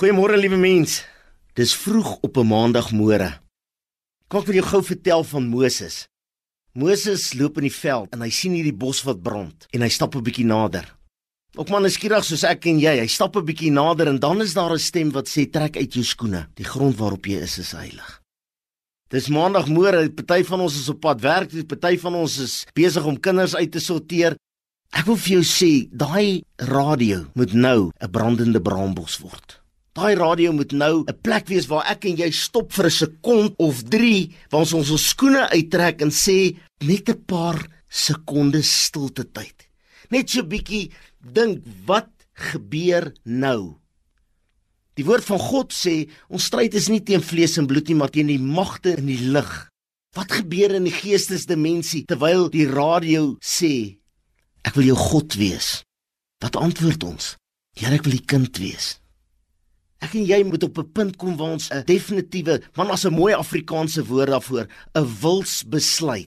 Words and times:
Goeiemôre 0.00 0.38
liewe 0.40 0.56
mens. 0.56 1.02
Dis 1.52 1.74
vroeg 1.76 2.22
op 2.24 2.38
'n 2.38 2.46
maandagmôre. 2.48 3.36
Kom 4.28 4.40
ek 4.40 4.46
wil 4.46 4.54
jou 4.54 4.66
gou 4.66 4.82
vertel 4.82 5.24
van 5.24 5.44
Moses. 5.46 6.06
Moses 6.72 7.34
loop 7.34 7.56
in 7.58 7.68
die 7.68 7.78
veld 7.84 8.08
en 8.14 8.22
hy 8.22 8.30
sien 8.30 8.52
hierdie 8.52 8.72
bos 8.72 9.02
wat 9.04 9.22
brand 9.22 9.66
en 9.70 9.82
hy 9.82 9.88
stap 9.88 10.16
'n 10.16 10.22
bietjie 10.22 10.46
nader. 10.46 10.96
Ook 11.54 11.68
man 11.68 11.84
is 11.84 11.94
skieurig 11.94 12.24
soos 12.24 12.44
ek 12.44 12.64
en 12.66 12.78
jy. 12.80 12.98
Hy 12.98 13.06
stap 13.06 13.36
'n 13.36 13.44
bietjie 13.44 13.70
nader 13.70 14.08
en 14.08 14.18
dan 14.18 14.40
is 14.40 14.54
daar 14.54 14.72
'n 14.72 14.78
stem 14.78 15.10
wat 15.12 15.28
sê 15.28 15.50
trek 15.50 15.76
uit 15.76 15.92
jou 15.92 16.04
skoene. 16.04 16.48
Die 16.54 16.64
grond 16.64 16.96
waarop 16.96 17.26
jy 17.26 17.36
is 17.42 17.58
is 17.58 17.72
heilig. 17.72 18.22
Dis 19.10 19.28
maandagmôre. 19.28 20.14
Party 20.14 20.44
van 20.44 20.60
ons 20.60 20.80
is 20.80 20.88
op 20.88 21.00
pad 21.00 21.20
werk, 21.20 21.66
party 21.68 21.98
van 21.98 22.14
ons 22.14 22.38
is 22.38 22.66
besig 22.72 23.04
om 23.04 23.20
kinders 23.20 23.54
uit 23.54 23.72
te 23.72 23.80
sorteer. 23.80 24.34
Ek 24.92 25.04
wil 25.04 25.16
vir 25.16 25.32
jou 25.32 25.42
sê, 25.42 25.88
daai 25.92 26.42
radio 26.56 27.26
moet 27.34 27.52
nou 27.52 27.90
'n 28.00 28.10
brandende 28.10 28.62
braambos 28.62 29.18
word. 29.18 29.59
Daai 29.90 30.14
radio 30.14 30.52
moet 30.54 30.70
nou 30.72 31.02
'n 31.02 31.20
plek 31.22 31.48
wees 31.48 31.66
waar 31.66 31.84
ek 31.90 32.04
en 32.04 32.16
jy 32.16 32.30
stop 32.30 32.72
vir 32.72 32.86
'n 32.86 32.90
sekond 32.90 33.54
of 33.58 33.82
3 33.82 34.30
waar 34.50 34.60
ons 34.60 34.72
ons 34.72 35.08
skoene 35.08 35.50
uittrek 35.50 36.02
en 36.02 36.10
sê 36.10 36.56
net 36.80 37.08
'n 37.08 37.24
paar 37.26 37.66
sekondes 37.88 38.70
stilte 38.86 39.24
tyd. 39.24 39.66
Net 40.10 40.30
so 40.30 40.40
'n 40.40 40.48
bietjie 40.48 40.90
dink 41.20 41.64
wat 41.86 42.10
gebeur 42.34 43.12
nou. 43.24 43.80
Die 44.94 45.04
woord 45.04 45.24
van 45.24 45.38
God 45.38 45.72
sê 45.72 46.08
ons 46.28 46.44
stryd 46.44 46.74
is 46.74 46.88
nie 46.88 47.00
teen 47.00 47.22
vlees 47.22 47.58
en 47.58 47.66
bloed 47.66 47.88
nie 47.88 47.96
maar 47.96 48.10
teen 48.10 48.26
die 48.26 48.38
magte 48.38 48.96
in 48.96 49.06
die 49.06 49.24
lig. 49.32 49.68
Wat 50.14 50.30
gebeur 50.30 50.74
in 50.74 50.84
die 50.84 50.94
geestesdimensie 50.94 52.04
terwyl 52.06 52.48
die 52.48 52.66
radio 52.66 53.36
sê 53.42 53.98
ek 54.62 54.74
wil 54.74 54.84
jou 54.84 54.96
God 54.96 55.34
wees? 55.34 55.82
Wat 56.40 56.56
antwoord 56.56 57.02
ons? 57.04 57.36
Here 57.76 57.94
ek 57.94 58.04
wil 58.04 58.14
u 58.14 58.20
kind 58.26 58.56
wees. 58.58 59.00
Ek 60.10 60.16
en 60.18 60.24
jy 60.26 60.40
moet 60.42 60.64
op 60.66 60.78
'n 60.78 60.90
punt 60.90 61.16
kom 61.16 61.36
waar 61.38 61.52
ons 61.54 61.70
'n 61.70 61.84
definitiewe, 61.86 62.60
man 62.74 62.90
as 62.90 63.06
'n 63.06 63.14
mooi 63.14 63.32
Afrikaanse 63.32 64.02
woord 64.04 64.28
daarvoor, 64.28 64.66
'n 64.98 65.06
wilsbesluit. 65.22 66.26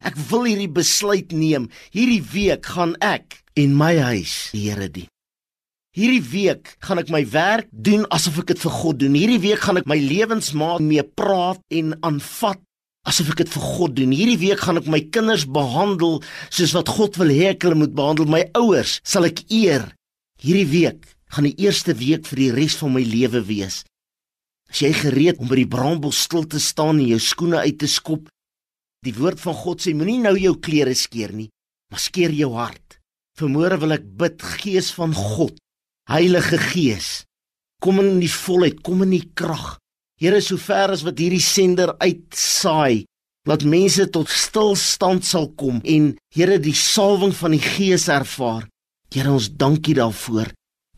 Ek 0.00 0.16
wil 0.30 0.44
hierdie 0.44 0.72
besluit 0.72 1.30
neem. 1.30 1.68
Hierdie 1.92 2.22
week 2.32 2.64
gaan 2.64 2.96
ek 3.00 3.42
en 3.54 3.76
my 3.76 3.98
huis 3.98 4.48
die 4.52 4.70
Here 4.70 4.88
dien. 4.88 5.08
Hierdie 5.92 6.22
week 6.30 6.76
gaan 6.80 6.98
ek 6.98 7.10
my 7.10 7.26
werk 7.28 7.68
doen 7.70 8.06
asof 8.08 8.38
ek 8.38 8.46
dit 8.46 8.58
vir 8.58 8.70
God 8.70 8.98
doen. 8.98 9.14
Hierdie 9.14 9.40
week 9.40 9.58
gaan 9.58 9.76
ek 9.76 9.86
my 9.86 9.98
lewensmaat 9.98 10.80
mee 10.80 11.02
praat 11.02 11.60
en 11.68 12.00
aanvat 12.00 12.60
asof 13.04 13.28
ek 13.30 13.36
dit 13.36 13.48
vir 13.48 13.62
God 13.62 13.96
doen. 13.96 14.10
Hierdie 14.10 14.38
week 14.38 14.60
gaan 14.60 14.78
ek 14.78 14.86
my 14.86 15.00
kinders 15.00 15.44
behandel 15.44 16.22
soos 16.48 16.72
wat 16.72 16.88
God 16.88 17.16
wil 17.16 17.28
hê 17.28 17.50
ek 17.50 17.62
hulle 17.62 17.74
moet 17.74 17.94
behandel. 17.94 18.24
My 18.24 18.48
ouers 18.54 19.00
sal 19.04 19.24
ek 19.24 19.44
eer. 19.50 19.92
Hierdie 20.40 20.70
week 20.70 21.19
gaan 21.30 21.46
die 21.46 21.56
eerste 21.62 21.94
week 21.94 22.26
vir 22.26 22.42
die 22.42 22.50
res 22.54 22.76
van 22.80 22.94
my 22.94 23.02
lewe 23.06 23.42
wees. 23.46 23.82
As 24.70 24.82
jy 24.82 24.90
gereed 24.94 25.40
om 25.42 25.50
by 25.50 25.60
die 25.62 25.70
brambos 25.70 26.24
stil 26.26 26.46
te 26.50 26.60
staan 26.62 26.98
en 26.98 27.08
jou 27.12 27.20
skoene 27.22 27.62
uit 27.62 27.78
te 27.78 27.88
skop, 27.90 28.28
die 29.06 29.14
woord 29.16 29.40
van 29.42 29.56
God 29.56 29.82
sê 29.82 29.94
moenie 29.96 30.20
nou 30.22 30.36
jou 30.38 30.56
klere 30.62 30.94
skeer 30.98 31.32
nie, 31.34 31.48
maar 31.90 32.02
skeer 32.02 32.34
jou 32.34 32.52
hart. 32.58 32.98
Vermoere 33.38 33.78
wil 33.80 33.96
ek 33.96 34.06
bid, 34.20 34.42
Gees 34.60 34.90
van 34.94 35.14
God, 35.16 35.56
Heilige 36.10 36.58
Gees, 36.60 37.22
kom 37.82 38.02
in 38.02 38.18
die 38.20 38.30
volheid, 38.30 38.82
kom 38.84 39.06
in 39.06 39.14
die 39.14 39.26
krag. 39.38 39.78
Here, 40.20 40.42
sover 40.44 40.92
as 40.92 41.06
wat 41.06 41.22
hierdie 41.22 41.40
sender 41.40 41.94
uitsaai, 42.02 43.06
laat 43.48 43.64
mense 43.64 44.04
tot 44.12 44.28
stilstand 44.28 45.24
sal 45.24 45.48
kom 45.56 45.80
en 45.88 46.12
Here 46.34 46.60
die 46.60 46.76
salwing 46.76 47.32
van 47.38 47.56
die 47.56 47.64
Gees 47.64 48.10
ervaar. 48.12 48.66
Here, 49.10 49.32
ons 49.32 49.48
dankie 49.56 49.96
daarvoor 49.96 50.52